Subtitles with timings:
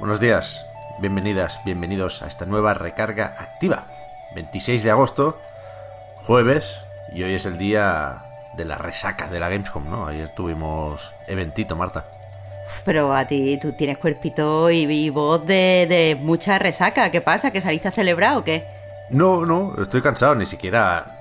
[0.00, 0.64] Buenos días,
[0.98, 3.84] bienvenidas, bienvenidos a esta nueva recarga activa.
[4.34, 5.38] 26 de agosto,
[6.26, 6.80] jueves,
[7.12, 8.24] y hoy es el día
[8.56, 10.06] de la resaca de la Gamescom, ¿no?
[10.06, 12.06] Ayer tuvimos eventito, Marta.
[12.86, 17.10] Pero a ti, tú tienes cuerpito y, y voz de, de mucha resaca.
[17.10, 17.50] ¿Qué pasa?
[17.50, 18.66] ¿Que saliste a celebrar o qué?
[19.10, 21.18] No, no, estoy cansado, ni siquiera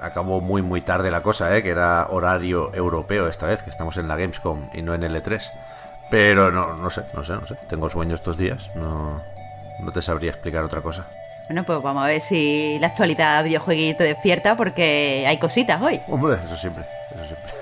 [0.00, 1.64] acabó muy muy tarde la cosa, ¿eh?
[1.64, 5.50] que era horario europeo esta vez, que estamos en la Gamescom y no en L3.
[6.10, 7.56] Pero no, no sé, no sé, no sé.
[7.68, 9.22] Tengo sueño estos días, no,
[9.80, 11.08] no te sabría explicar otra cosa.
[11.48, 16.00] Bueno, pues vamos a ver si la actualidad videojueguito te despierta porque hay cositas hoy.
[16.08, 17.52] Hombre, eso siempre, eso siempre.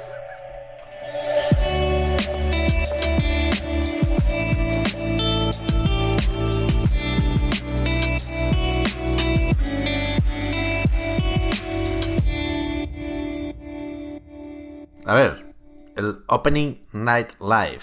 [15.06, 15.54] A ver,
[15.96, 17.80] el Opening Night Live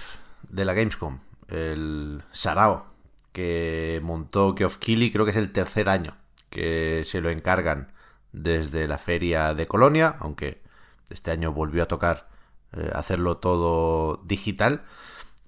[0.56, 2.86] de la Gamescom, el Sarao,
[3.34, 6.16] que montó Geoff Keighley, creo que es el tercer año
[6.50, 7.92] que se lo encargan
[8.32, 10.62] desde la feria de Colonia, aunque
[11.10, 12.30] este año volvió a tocar
[12.72, 14.86] eh, hacerlo todo digital,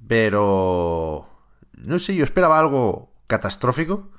[0.05, 1.30] pero
[1.78, 4.09] no sé, yo esperaba algo catastrófico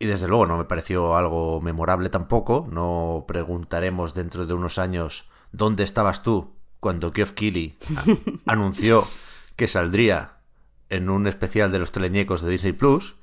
[0.00, 5.28] y desde luego no me pareció algo memorable tampoco, no preguntaremos dentro de unos años
[5.52, 7.78] dónde estabas tú cuando Geoff Keighley
[8.46, 9.04] anunció
[9.56, 10.38] que saldría
[10.88, 13.16] en un especial de los teleñecos de Disney Plus.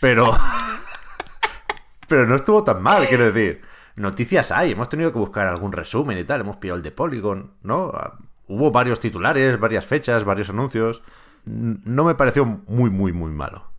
[0.00, 0.36] Pero.
[2.08, 3.62] Pero no estuvo tan mal, quiero decir.
[3.96, 6.40] Noticias hay, hemos tenido que buscar algún resumen y tal.
[6.42, 7.90] Hemos pillado el de Polygon, ¿no?
[7.94, 11.00] Ah, Hubo varios titulares, varias fechas, varios anuncios.
[11.44, 13.72] No me pareció muy, muy, muy malo.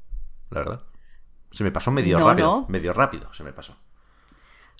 [0.49, 0.83] La verdad.
[1.51, 2.47] Se me pasó medio No, rápido.
[2.61, 2.65] no.
[2.69, 3.77] Medio rápido se me pasó.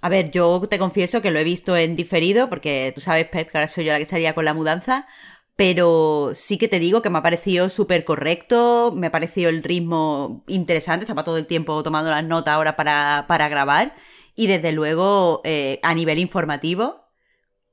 [0.02, 3.52] A ver, yo te confieso que lo he visto en diferido, porque tú sabes, Pep,
[3.52, 5.06] que ahora soy yo la que estaría con la mudanza,
[5.56, 9.64] pero sí que te digo que me ha parecido súper correcto, me ha parecido el
[9.64, 13.96] ritmo interesante, estaba todo el tiempo tomando las notas ahora para, para grabar,
[14.36, 17.04] y desde luego, eh, a nivel informativo,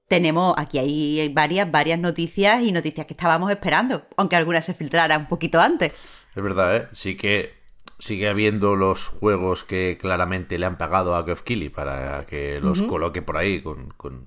[0.08, 5.22] tenemos, aquí hay varias, varias noticias y noticias que estábamos esperando, aunque algunas se filtraran
[5.22, 5.92] un poquito antes.
[6.34, 6.88] Es verdad, ¿eh?
[6.92, 7.54] Sí que
[8.00, 12.82] sigue habiendo los juegos que claramente le han pagado a Geoff Keighley para que los
[12.82, 14.26] coloque por ahí con, con,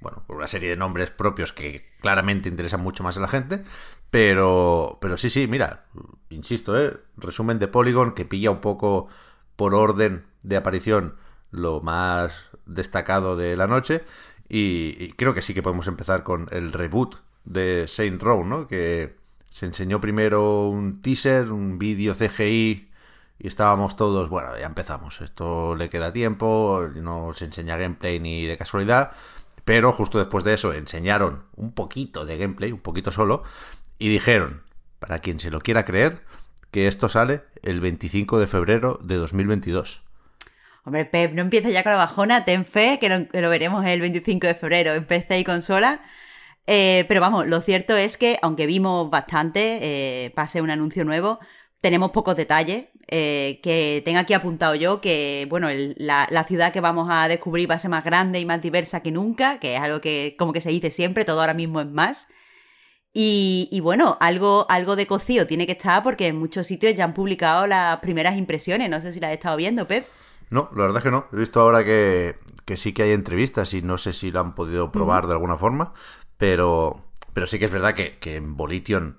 [0.00, 3.64] bueno, con una serie de nombres propios que claramente interesan mucho más a la gente.
[4.10, 5.86] Pero, pero sí, sí, mira,
[6.30, 6.96] insisto, ¿eh?
[7.16, 9.08] Resumen de Polygon que pilla un poco
[9.56, 11.16] por orden de aparición
[11.50, 14.04] lo más destacado de la noche.
[14.48, 18.68] Y, y creo que sí que podemos empezar con el reboot de Saint Row, ¿no?
[18.68, 19.16] Que
[19.50, 22.90] se enseñó primero un teaser, un vídeo CGI
[23.38, 28.46] y estábamos todos, bueno, ya empezamos, esto le queda tiempo, no se enseña gameplay ni
[28.46, 29.12] de casualidad,
[29.66, 33.42] pero justo después de eso enseñaron un poquito de gameplay, un poquito solo,
[33.98, 34.62] y dijeron,
[35.00, 36.20] para quien se lo quiera creer,
[36.70, 40.02] que esto sale el 25 de febrero de 2022.
[40.84, 44.46] Hombre, Pep, no empieza ya con la bajona, ten fe, que lo, veremos el 25
[44.46, 46.00] de febrero en PC y consola.
[46.68, 51.40] Eh, pero vamos, lo cierto es que, aunque vimos bastante, eh, pase un anuncio nuevo,
[51.80, 52.84] tenemos pocos detalles.
[53.08, 57.28] Eh, que tenga aquí apuntado yo que, bueno, el- la, la ciudad que vamos a
[57.28, 60.34] descubrir va a ser más grande y más diversa que nunca, que es algo que,
[60.38, 62.26] como que se dice siempre, todo ahora mismo es más.
[63.12, 67.04] Y, y bueno, algo, algo de cocido tiene que estar porque en muchos sitios ya
[67.04, 68.90] han publicado las primeras impresiones.
[68.90, 70.06] No sé si las has estado viendo, Pep.
[70.50, 71.26] No, la verdad es que no.
[71.32, 72.36] He visto ahora que,
[72.66, 75.56] que sí que hay entrevistas y no sé si lo han podido probar de alguna
[75.56, 75.92] forma,
[76.36, 79.18] pero, pero sí que es verdad que, que en Volition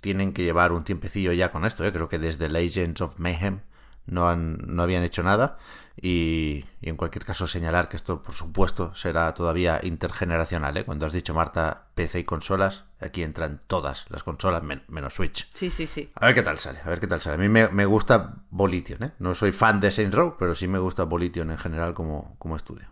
[0.00, 1.84] tienen que llevar un tiempecillo ya con esto.
[1.84, 1.92] ¿eh?
[1.92, 3.60] Creo que desde Legends of Mayhem
[4.06, 5.58] no, han, no habían hecho nada.
[6.02, 10.76] Y, y en cualquier caso señalar que esto, por supuesto, será todavía intergeneracional.
[10.78, 10.84] ¿eh?
[10.84, 15.50] Cuando has dicho, Marta, PC y consolas, aquí entran todas las consolas men- menos Switch.
[15.52, 16.10] Sí, sí, sí.
[16.14, 17.34] A ver qué tal sale, a ver qué tal sale.
[17.34, 19.12] A mí me, me gusta Volition, ¿eh?
[19.18, 22.56] No soy fan de Saints Row, pero sí me gusta Volition en general como, como
[22.56, 22.88] estudio.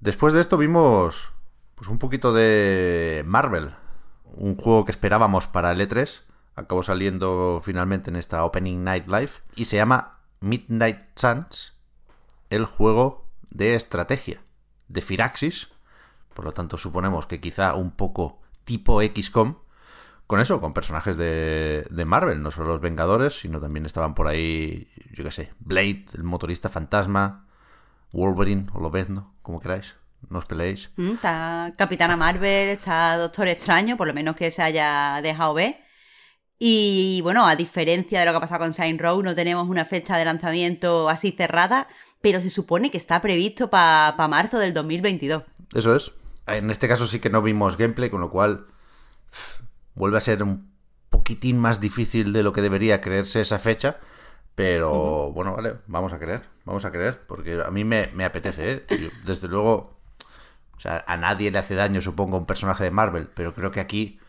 [0.00, 1.32] Después de esto vimos
[1.74, 3.70] pues un poquito de Marvel,
[4.34, 6.22] un juego que esperábamos para el E3,
[6.54, 9.30] acabó saliendo finalmente en esta Opening Night Live.
[9.54, 11.74] Y se llama Midnight Suns,
[12.50, 14.42] el juego de estrategia
[14.88, 15.68] de Firaxis,
[16.34, 19.56] Por lo tanto, suponemos que quizá un poco tipo XCOM,
[20.26, 24.26] con eso, con personajes de, de, Marvel, no solo los Vengadores, sino también estaban por
[24.26, 27.46] ahí, yo qué sé, Blade, el motorista fantasma,
[28.12, 29.96] Wolverine o Lobezno, como queráis,
[30.30, 30.90] no os peleéis.
[30.96, 35.76] Mm, está Capitana Marvel, está Doctor Extraño, por lo menos que se haya dejado ver.
[36.58, 39.84] Y bueno, a diferencia de lo que ha pasado con Saint Row, no tenemos una
[39.84, 41.86] fecha de lanzamiento así cerrada,
[42.20, 45.42] pero se supone que está previsto para marzo del 2022.
[45.74, 46.12] Eso es.
[46.46, 48.66] En este caso sí que no vimos gameplay, con lo cual
[49.94, 50.70] vuelve a ser un
[51.10, 53.98] poquitín más difícil de lo que debería creerse esa fecha.
[54.54, 59.10] Pero bueno, vale, vamos a creer, vamos a creer, porque a mí me, apetece, ¿eh?
[59.26, 59.95] desde luego,
[60.76, 63.80] o sea, a nadie le hace daño, supongo, un personaje de Marvel, pero creo que
[63.80, 64.20] aquí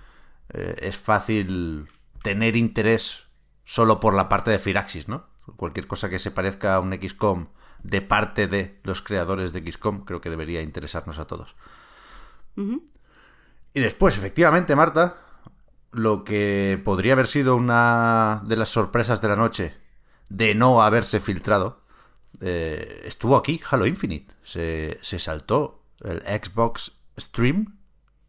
[0.53, 1.87] eh, es fácil
[2.23, 3.25] tener interés
[3.65, 5.27] solo por la parte de Firaxis, ¿no?
[5.57, 7.47] Cualquier cosa que se parezca a un XCOM
[7.83, 11.55] de parte de los creadores de XCOM, creo que debería interesarnos a todos.
[12.55, 15.17] Y después, efectivamente, Marta,
[15.91, 19.75] lo que podría haber sido una de las sorpresas de la noche
[20.29, 21.81] de no haberse filtrado,
[22.41, 24.33] eh, estuvo aquí Halo Infinite.
[24.43, 27.77] Se, se saltó el Xbox Stream.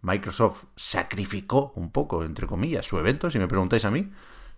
[0.01, 4.13] Microsoft sacrificó un poco, entre comillas, su evento, si me preguntáis a mí.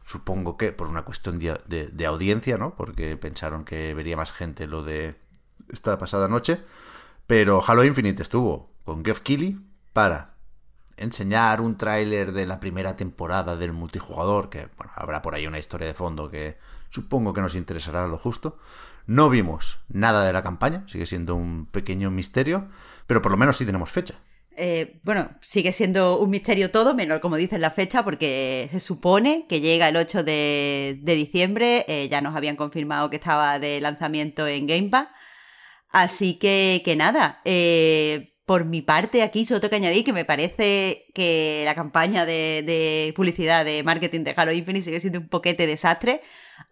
[0.04, 2.74] Supongo que por una cuestión de, de, audiencia, ¿no?
[2.74, 5.16] Porque pensaron que vería más gente lo de
[5.68, 6.60] esta pasada noche.
[7.26, 9.58] Pero Halo Infinite estuvo con Geoff Keighley
[9.92, 10.34] para
[10.96, 15.58] enseñar un tráiler de la primera temporada del multijugador, que bueno, habrá por ahí una
[15.58, 16.58] historia de fondo que
[16.90, 18.58] supongo que nos interesará lo justo.
[19.06, 22.68] No vimos nada de la campaña, sigue siendo un pequeño misterio,
[23.06, 24.14] pero por lo menos sí tenemos fecha.
[24.56, 29.46] Eh, bueno, sigue siendo un misterio todo, menos como dice la fecha, porque se supone
[29.48, 34.46] que llega el 8 de, diciembre, eh, ya nos habían confirmado que estaba de lanzamiento
[34.46, 35.08] en Game Pass.
[35.88, 40.24] Así que, que nada, eh, por mi parte, aquí solo tengo que añadir que me
[40.24, 45.68] parece que la campaña de, publicidad de marketing de Halo Infinite sigue siendo un poquete
[45.68, 46.20] desastre,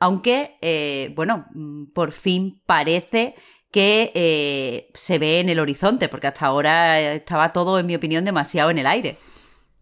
[0.00, 3.36] aunque, eh, bueno, mm, por fin parece
[3.70, 8.24] que eh, se ve en el horizonte, porque hasta ahora estaba todo, en mi opinión,
[8.24, 9.16] demasiado en el aire.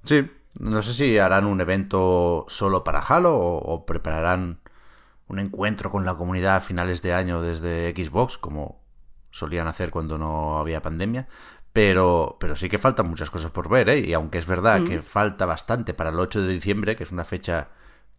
[0.05, 0.23] Sí,
[0.61, 4.61] no sé si harán un evento solo para Halo o prepararán
[5.29, 8.85] un encuentro con la comunidad a finales de año desde Xbox, como
[9.37, 11.29] solían hacer cuando no había pandemia.
[11.77, 13.99] Pero, pero sí que faltan muchas cosas por ver, ¿eh?
[13.99, 17.27] Y aunque es verdad que falta bastante para el 8 de diciembre, que es una
[17.27, 17.69] fecha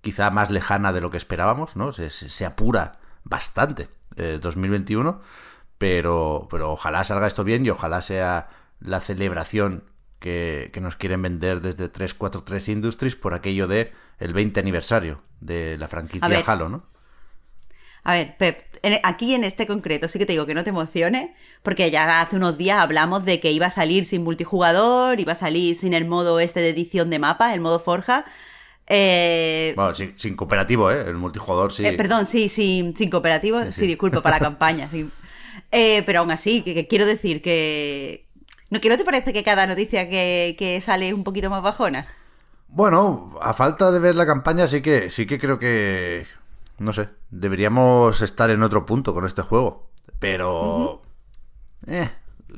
[0.02, 1.92] quizá más lejana de lo que esperábamos, ¿no?
[1.92, 5.26] Se, apura bastante 2021, eh,
[5.80, 8.48] pero, pero ojalá salga esto bien y ojalá sea
[8.80, 9.86] la celebración
[10.20, 15.80] que, que, nos quieren vender desde 343 Industries por aquello de el 20 aniversario de
[15.80, 16.84] la franquicia Halo, ¿no?
[18.08, 18.64] A ver, Pep,
[19.04, 21.32] aquí en este concreto sí que te digo que no te emociones,
[21.62, 25.36] porque ya hace unos días hablamos de que iba a salir sin multijugador, iba a
[25.36, 28.24] salir sin el modo este de edición de mapa, el modo Forja.
[28.88, 29.74] Eh...
[29.76, 31.04] Bueno, sin, cooperativo, ¿eh?
[31.06, 31.86] El multijugador sí.
[31.86, 35.10] Eh, perdón, sí, sin, sin cooperativo, sí, disculpo, para la campaña, sí.
[35.74, 38.26] Eh, pero aún así, que, quiero decir que...
[38.70, 41.62] ¿No, ¿Que no te parece que cada noticia que, que sale es un poquito más
[41.62, 42.08] bajona?
[42.70, 46.26] Bueno, a falta de ver la campaña sí que sí que creo que
[46.80, 49.90] no sé, deberíamos estar en otro punto con este juego.
[50.20, 51.02] Pero...
[51.88, 52.10] eh,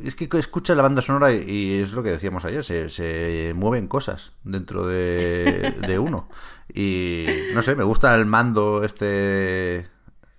[0.03, 4.33] es que escucha la banda sonora y, es lo que decíamos ayer, se, mueven cosas
[4.43, 6.29] dentro de, uno.
[6.73, 9.89] Y no sé, me gusta el mando este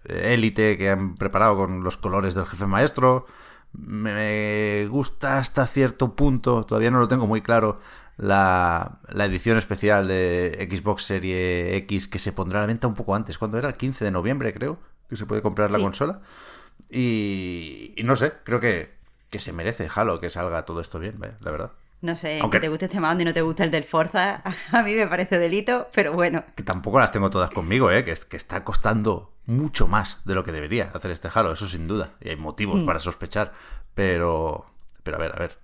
[0.04, 3.26] élite que han preparado con los colores del jefe maestro.
[3.72, 7.80] Me gusta hasta cierto punto, todavía no lo tengo muy claro,
[8.16, 13.14] la, edición especial de Xbox Serie X que se pondrá a la venta un poco
[13.14, 13.38] antes.
[13.38, 13.68] ¿Cuándo era?
[13.68, 16.20] El 15 de noviembre, creo, que se puede comprar la consola.
[16.90, 18.92] Y, no sé, creo que,
[19.30, 21.70] que se merece Halo que salga todo esto bien, la verdad.
[22.02, 24.42] No sé, Aunque, que te guste este mando y no te gusta el del Forza,
[24.72, 26.44] a mí me parece delito, pero bueno.
[26.56, 28.04] Que tampoco las tengo todas conmigo, ¿eh?
[28.04, 31.88] que, que está costando mucho más de lo que debería hacer este Halo, eso sin
[31.88, 32.12] duda.
[32.20, 32.86] Y hay motivos hmm.
[32.86, 33.52] para sospechar.
[33.94, 34.66] Pero,
[35.02, 35.58] pero a ver, a ver.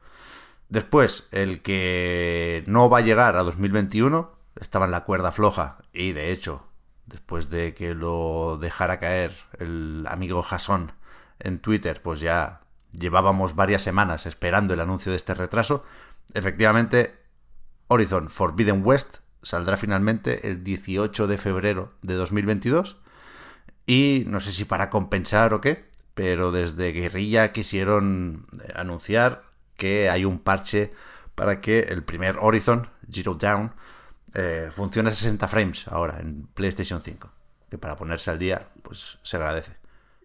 [0.69, 6.13] Después, el que no va a llegar a 2021 estaba en la cuerda floja y
[6.13, 6.65] de hecho,
[7.07, 10.93] después de que lo dejara caer el amigo Jason
[11.39, 12.63] en Twitter, pues ya
[12.93, 15.85] llevábamos varias semanas esperando el anuncio de este retraso.
[16.35, 17.15] Efectivamente,
[17.89, 22.97] Horizon Forbidden West saldrá finalmente el 18 de febrero de 2022
[23.87, 29.45] y no sé si para compensar o qué, pero desde Guerrilla quisieron anunciar
[29.77, 30.93] que hay un parche
[31.35, 33.73] para que el primer Horizon, Zero Down,
[34.35, 37.31] eh, funcione a 60 frames ahora en PlayStation 5.
[37.71, 39.77] Que para ponerse al día, pues se agradece.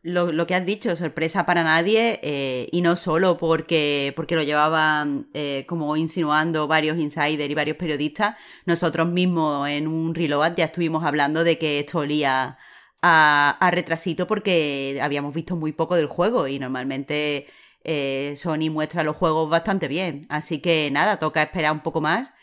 [0.04, 5.30] Lo, que has dicho, sorpresa para nadie, eh, y no solo porque, porque lo llevaban
[5.34, 11.04] eh, como insinuando varios insiders y varios periodistas, nosotros mismos en un reload ya estuvimos
[11.04, 12.58] hablando de que esto olía
[13.02, 17.48] a, a retrasito porque habíamos visto muy poco del juego y normalmente
[17.84, 20.22] eh, Sony muestra los juegos bastante bien.
[20.30, 22.34] Así que nada, toca esperar un poco más.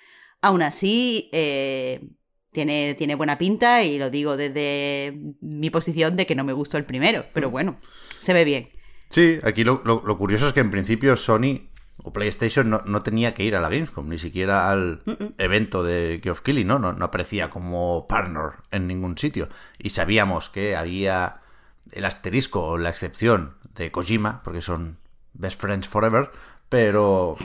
[0.40, 1.30] Aún así,
[2.58, 6.76] tiene, tiene buena pinta y lo digo desde mi posición de que no me gustó
[6.76, 7.52] el primero, pero mm.
[7.52, 7.76] bueno,
[8.18, 8.70] se ve bien.
[9.10, 9.80] Sí, aquí lo,
[10.18, 14.08] curioso es que en principio Sony o PlayStation no, tenía que ir a la Gamescom,
[14.08, 15.02] ni siquiera al
[15.38, 16.80] evento de Geoff Keighley, ¿no?
[16.80, 16.92] ¿no?
[16.92, 19.48] No aparecía como partner en ningún sitio.
[19.78, 21.36] Y sabíamos que había
[21.92, 24.98] el asterisco o la excepción de Kojima, porque son
[25.32, 26.30] Best Friends Forever,
[26.68, 27.36] pero,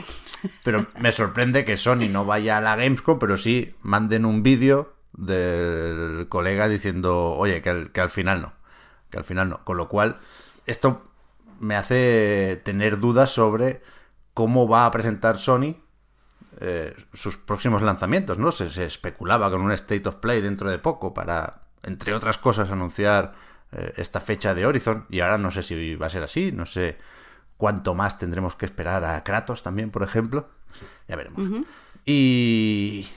[0.64, 4.93] pero me sorprende que Sony no vaya a la Gamescom, pero sí manden un vídeo
[5.16, 8.52] del colega diciendo, oye, que al, que al final no,
[9.10, 9.64] que al final no.
[9.64, 10.18] Con lo cual,
[10.66, 11.02] esto
[11.60, 13.82] me hace tener dudas sobre
[14.34, 15.76] cómo va a presentar Sony
[16.60, 18.52] eh, sus próximos lanzamientos, ¿no?
[18.52, 22.70] Se, se, especulaba con un State of Play dentro de poco para, entre otras cosas,
[22.70, 23.34] anunciar
[23.72, 26.64] eh, esta fecha de Horizon y ahora no sé si va a ser así, no
[26.64, 26.96] sé
[27.56, 30.48] cuánto más tendremos que esperar a Kratos también, por ejemplo.
[31.08, 31.64] Ya veremos.
[32.04, 33.08] Y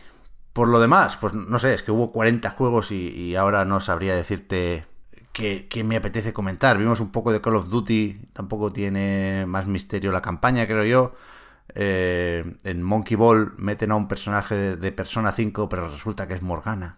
[0.58, 4.16] por lo demás, pues no sé, es que hubo 40 juegos y, ahora no sabría
[4.16, 4.88] decirte
[5.32, 6.80] qué, me apetece comentar.
[6.80, 11.14] Vimos un poco de Call of Duty, tampoco tiene más misterio la campaña, creo yo.
[11.76, 16.42] Eh, en Monkey Ball meten a un personaje de, Persona 5, pero resulta que es
[16.42, 16.98] Morgana.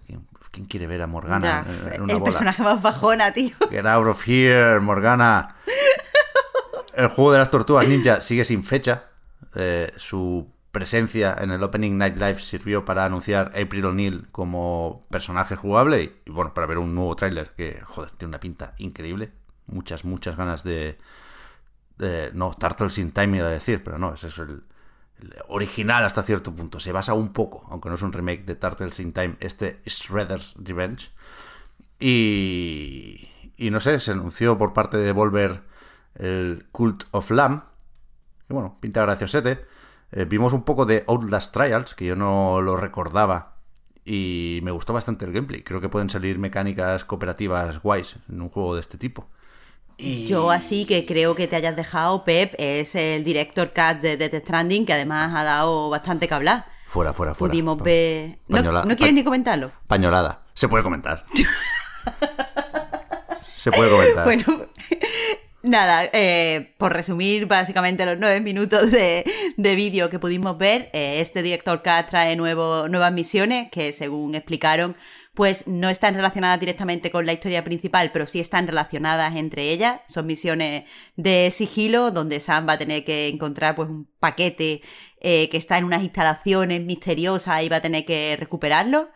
[0.52, 1.66] ¿Quién, quiere ver a Morgana?
[1.92, 3.58] el personaje más bajona, tío.
[3.70, 5.56] Get out of here, Morgana
[6.94, 9.04] el juego de las tortugas ninja sigue sin fecha.
[9.54, 10.48] Eh, su
[10.80, 16.32] presencia en el Opening Night Live sirvió para anunciar April O'Neil como personaje jugable y,
[16.32, 19.34] bueno, para ver un nuevo tráiler que, joder, tiene una pinta increíble.
[19.68, 20.98] Muchas, muchas ganas de...
[22.32, 24.64] no, Turtles in Time iba a decir, pero no, es eso el,
[25.50, 26.80] original hasta cierto punto.
[26.80, 30.54] Se basa un poco, aunque no es un remake de Turtles in Time, este Shredder's
[30.58, 31.12] Revenge.
[32.00, 35.62] Y, y no sé, se anunció por parte de Volver
[36.16, 37.64] el Cult of Lamb,
[38.48, 39.66] que bueno, pinta graciosete.
[40.12, 43.56] Eh, vimos un poco de Outlast Trials, que yo no lo recordaba,
[44.06, 45.62] y me gustó bastante el gameplay.
[45.62, 49.30] Creo que pueden salir mecánicas cooperativas guays en un juego de este tipo.
[49.98, 50.26] Y...
[50.28, 54.44] Yo así que creo que te hayas dejado, Pep, es el director cat de Death
[54.44, 56.66] Stranding, que además ha dado bastante que hablar.
[56.88, 57.52] Fuera, fuera, fuera.
[57.52, 58.40] Pudimos ver...
[58.48, 59.72] ¿No, quieres ni comentarlo?
[59.88, 60.42] Pañolada.
[60.56, 61.26] Se puede comentar.
[63.56, 64.24] Se puede comentar.
[64.24, 64.44] Bueno,
[65.62, 69.26] Nada, eh, por resumir básicamente los nueve minutos de,
[69.58, 74.96] vídeo que pudimos ver, eh, este director Cat trae nuevo, nuevas misiones que según explicaron
[75.34, 80.02] pues no están relacionadas directamente con la historia principal, pero sí están relacionadas entre ellas.
[80.08, 80.86] Son misiones
[81.18, 84.82] de sigilo donde Sam va a tener que encontrar pues un paquete
[85.22, 89.10] eh, que está en unas instalaciones misteriosas y va a tener que recuperarlo.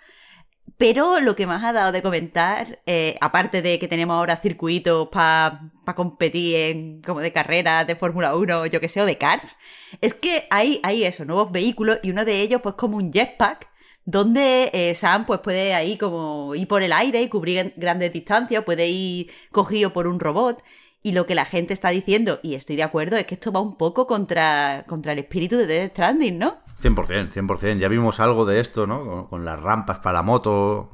[0.78, 2.82] Pero lo que más ha dado de comentar,
[3.22, 8.68] aparte de que tenemos ahora circuitos para competir en, como de carreras de Fórmula 1,
[8.68, 9.58] yo que sé, o de cars,
[10.02, 13.68] es que hay, hay eso, nuevos vehículos y uno de ellos pues como un jetpack
[14.06, 18.64] donde eh, Sam pues puede ahí como ir por el aire y cubrir grandes distancias,
[18.64, 20.64] puede ir cogido por un robot.
[21.06, 23.60] Y lo que la gente está diciendo, y estoy de acuerdo, es que esto va
[23.60, 26.60] un poco contra, contra el espíritu de Death Stranding, ¿no?
[26.82, 27.78] 100%, 100%.
[27.78, 29.28] Ya vimos algo de esto, ¿no?
[29.30, 30.92] Con, las rampas para la moto.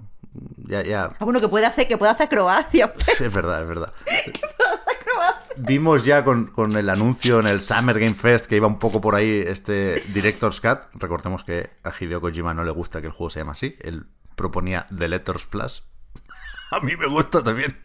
[0.68, 1.12] Ya, ya.
[1.20, 2.92] Ah, bueno, que puede hacer, que puede hacer acrobacia.
[2.98, 3.94] Sí, es verdad, es verdad.
[4.06, 5.49] que puede hacer acrobacia.
[5.62, 9.16] Vimos ya con, el anuncio en el Summer Game Fest que iba un poco por
[9.16, 10.80] ahí este Director's Cut.
[10.94, 13.76] Recordemos que a Hideo Kojima no le gusta que el juego se llame así.
[13.82, 15.84] Él proponía The Letters Plus.
[16.72, 17.78] a mí me gusta también.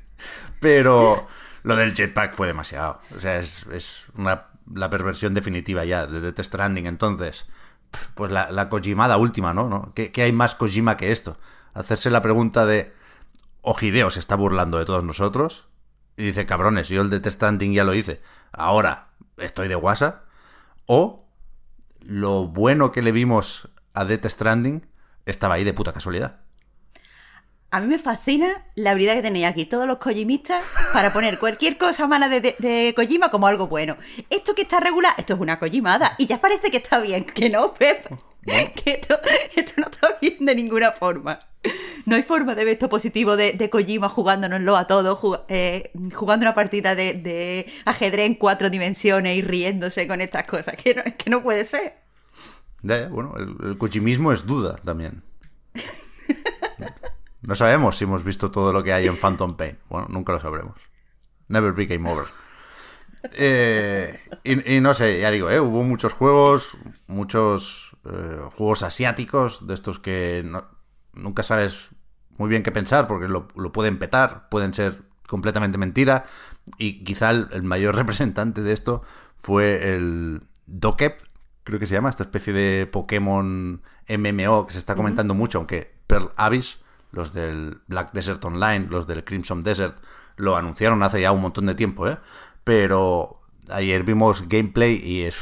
[0.61, 1.27] Pero
[1.65, 3.01] lo del jetpack fue demasiado.
[3.15, 3.67] O sea, es,
[4.17, 6.87] la perversión definitiva ya de Death Stranding.
[6.87, 7.47] Entonces,
[8.15, 9.69] pues la, la Kojimada última, ¿no?
[9.69, 9.93] ¿No?
[9.95, 11.39] ¿Qué, hay más Kojima que esto?
[11.73, 12.93] Hacerse la pregunta de,
[13.63, 15.67] Ojideo se está burlando de todos nosotros.
[16.17, 18.21] Y dice, cabrones, yo el de Death Stranding ya lo hice.
[18.53, 20.23] Ahora estoy de guasa.
[20.87, 21.27] O
[22.01, 24.87] lo bueno que le vimos a Death Stranding
[25.27, 26.41] estaba ahí de puta casualidad.
[27.71, 31.77] A mí me fascina la habilidad que tenéis aquí todos los Kojimistas para poner cualquier
[31.77, 33.97] cosa mala de, de, Kojima como algo bueno.
[34.31, 36.15] Esto que está regular, esto es una Kojimada.
[36.19, 37.25] Y ya parece que está bien.
[37.25, 38.07] Que no, Pep.
[38.45, 39.19] Que esto,
[39.79, 41.41] no está bien de ninguna forma.
[42.07, 45.19] No hay forma de ver esto positivo de, de Kojima jugándonoslo a todos,
[45.49, 50.77] eh, jugando una partida de, ajedrez en cuatro dimensiones y riéndose con estas cosas.
[50.77, 51.95] Que no, que no puede ser.
[52.83, 55.23] bueno, el, el Kojimismo es duda también.
[57.47, 59.77] No sabemos si hemos visto todo lo que hay en Phantom Pain.
[59.89, 60.77] Bueno, nunca lo sabremos.
[61.49, 62.27] Never be game over.
[63.33, 69.75] Eh, y, no sé, ya digo, eh, hubo muchos juegos, muchos eh, juegos asiáticos, de
[69.75, 70.43] estos que
[71.15, 71.91] nunca sabes
[72.37, 76.27] muy bien qué pensar porque lo, pueden petar, pueden ser completamente mentira.
[76.79, 79.03] Y quizá el, mayor representante de esto
[79.37, 81.21] fue el Dokep,
[81.65, 85.95] creo que se llama, esta especie de Pokémon MMO que se está comentando mucho, aunque
[86.07, 89.99] Pearl Abyss, los del Black Desert Online, los del Crimson Desert,
[90.37, 92.19] lo anunciaron hace ya un montón de tiempo, ¿eh?
[92.65, 95.37] Pero ayer vimos gameplay y es,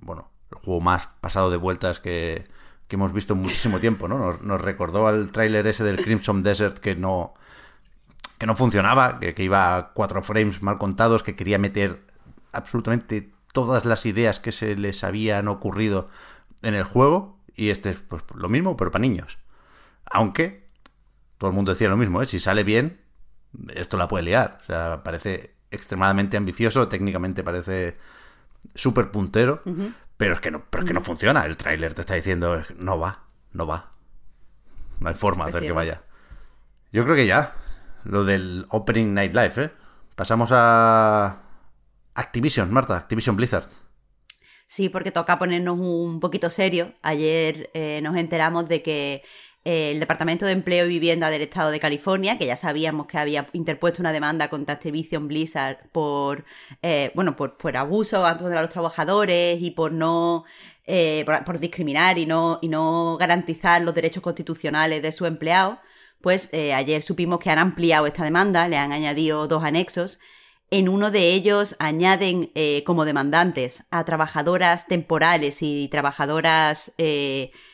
[0.00, 2.44] bueno, el juego más pasado de vueltas que,
[2.92, 4.38] que hemos visto muchísimo tiempo, ¿no?
[4.42, 7.32] Nos, recordó al tráiler ese del Crimson Desert que no
[8.36, 12.04] que no funcionaba, que, que, iba a cuatro frames mal contados, que quería meter
[12.52, 16.10] absolutamente todas las ideas que se les habían ocurrido
[16.60, 17.38] en el juego.
[17.56, 19.38] Y este es pues, lo mismo, pero para niños.
[20.04, 20.68] Aunque
[21.38, 22.26] todo el mundo decía lo mismo, ¿eh?
[22.26, 23.00] si sale bien,
[23.74, 24.58] esto la puede liar.
[24.64, 27.96] O sea, parece extremadamente ambicioso, técnicamente parece
[28.74, 29.62] súper puntero,
[30.22, 31.44] pero, es que no, pero es que no funciona.
[31.44, 33.92] El tráiler te está diciendo, no va, no va.
[35.00, 36.02] No hay forma de hacer que vaya.
[36.92, 37.54] Yo creo que ya,
[38.04, 39.70] lo del Opening Night Live, ¿eh?
[40.14, 41.42] Pasamos a
[42.14, 43.68] Activision, Marta, Activision Blizzard.
[44.66, 46.92] Sí, porque toca ponernos un poquito serio.
[47.02, 49.22] Ayer eh, nos enteramos de que
[49.64, 53.46] el Departamento de Empleo y Vivienda del Estado de California, que ya sabíamos que había
[53.52, 56.44] interpuesto una demanda contra Activision Blizzard por,
[56.82, 60.44] eh, bueno, por, por abuso contra los trabajadores y por no,
[60.86, 65.78] eh, por, discriminar y no, y no garantizar los derechos constitucionales de sus empleados,
[66.20, 70.18] pues eh, ayer supimos que han ampliado esta demanda, le han añadido dos anexos.
[70.70, 72.50] En uno de ellos añaden
[72.86, 76.94] como demandantes a trabajadoras temporales y trabajadoras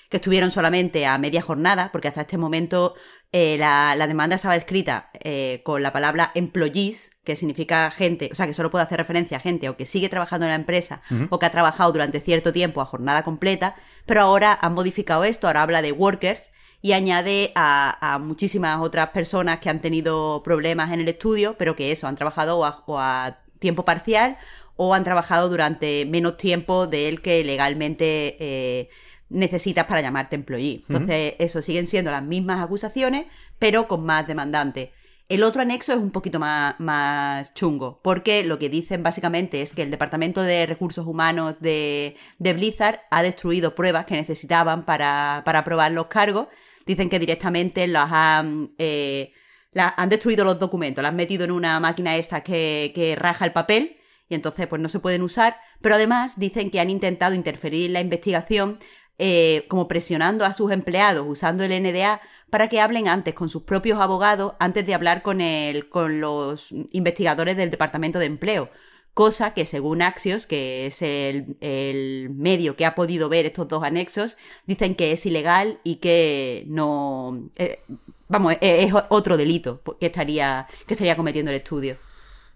[0.08, 2.94] que estuvieron solamente a media jornada, porque hasta este momento
[3.32, 8.46] eh, la, demanda estaba escrita eh, con la palabra employees, que significa gente, o sea,
[8.46, 11.38] que solo puede hacer referencia a gente o que sigue trabajando en la empresa o
[11.38, 15.62] que ha trabajado durante cierto tiempo a jornada completa, pero ahora han modificado esto, ahora
[15.62, 16.50] habla de workers
[16.80, 21.92] y añade a, muchísimas otras personas que han tenido problemas en el estudio, pero que
[21.92, 24.36] eso, han trabajado o a, tiempo parcial
[24.76, 28.88] o han trabajado durante menos tiempo del que legalmente eh,
[29.30, 30.84] necesitas para llamarte employee.
[30.88, 33.26] Entonces, eso siguen siendo las mismas acusaciones,
[33.58, 34.90] pero con más demandantes.
[35.28, 39.74] El otro anexo es un poquito más, más, chungo, porque lo que dicen básicamente es
[39.74, 45.58] que el Departamento de Recursos Humanos de, Blizzard ha destruido pruebas que necesitaban para, para
[45.58, 46.48] aprobar los cargos.
[46.86, 49.32] Dicen que directamente las han, eh,
[49.74, 53.52] han destruido los documentos, las han metido en una máquina esta que, que raja el
[53.52, 57.86] papel y entonces pues no se pueden usar, pero además dicen que han intentado interferir
[57.86, 58.78] en la investigación
[59.20, 63.64] eh, como presionando a sus empleados usando el NDA para que hablen antes con sus
[63.64, 68.70] propios abogados antes de hablar con, el, con los investigadores del Departamento de Empleo.
[69.14, 74.36] Cosa que según Axios, que es el, medio que ha podido ver estos dos anexos,
[74.66, 77.50] dicen que es ilegal y que no...
[77.56, 77.82] Eh,
[78.28, 81.96] vamos, es, otro delito que estaría, que estaría cometiendo el estudio.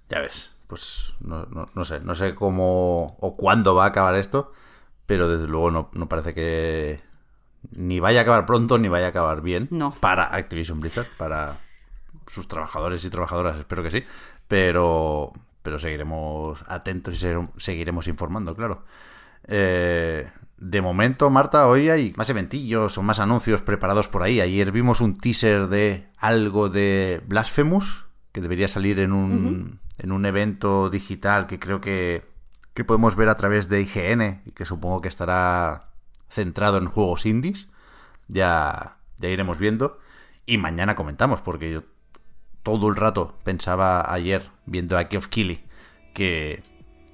[0.08, 1.44] Ya ves, pues no,
[1.74, 4.52] no sé, no sé cómo o cuándo va a acabar esto
[5.12, 6.98] pero desde luego no, parece que
[7.72, 9.68] ni vaya a acabar pronto ni vaya a acabar bien
[10.00, 11.58] para Activision Blizzard, para
[12.26, 14.04] sus trabajadores y trabajadoras, espero que sí,
[14.48, 18.84] pero, pero seguiremos atentos y seguiremos informando, claro.
[19.48, 24.40] Eh, de momento, Marta, hoy hay más eventillos o más anuncios preparados por ahí.
[24.40, 30.24] Ayer vimos un teaser de algo de Blasphemous, que debería salir en un, en un
[30.24, 32.31] evento digital que creo que
[32.74, 35.88] que podemos ver a través de IGN y que supongo que estará
[36.30, 37.68] centrado en juegos indies.
[38.28, 39.98] Ya, ya iremos viendo.
[40.46, 41.82] Y mañana comentamos, porque yo
[42.62, 45.62] todo el rato pensaba ayer, viendo a of Killy,
[46.14, 46.62] que,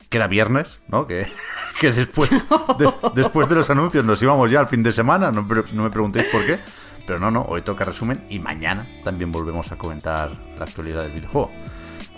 [0.09, 1.07] que era viernes, ¿no?
[1.07, 1.27] Que,
[1.81, 2.31] que después,
[2.79, 5.91] de, después de los anuncios nos íbamos ya al fin de semana, no, no me
[5.91, 6.61] preguntéis por qué.
[7.07, 11.13] Pero no, no, hoy toca resumen y mañana también volvemos a comentar la actualidad del
[11.13, 11.51] videojuego.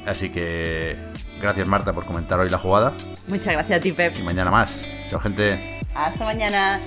[0.06, 0.96] Así que
[1.40, 2.92] gracias Marta por comentar hoy la jugada.
[3.26, 4.16] Muchas gracias a ti, Pep.
[4.18, 4.84] Y mañana más.
[5.08, 5.80] Chao, gente.
[5.94, 6.80] Hasta mañana.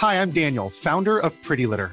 [0.00, 1.92] Hi, I'm Daniel, founder of Pretty Litter.